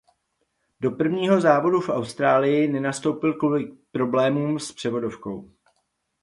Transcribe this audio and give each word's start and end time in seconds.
Do 0.79 0.91
prvního 0.91 1.41
závodu 1.41 1.79
v 1.81 1.89
Austrálii 1.89 2.67
nenastoupil 2.67 3.33
kvůli 3.33 3.77
problémům 3.91 4.59
s 4.59 4.71
převodovkou. 4.71 5.51